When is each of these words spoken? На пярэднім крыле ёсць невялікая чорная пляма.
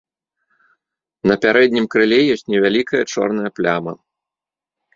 На 1.31 1.35
пярэднім 1.43 1.85
крыле 1.97 2.19
ёсць 2.37 2.43
невялікая 2.55 3.03
чорная 3.17 3.49
пляма. 3.59 3.93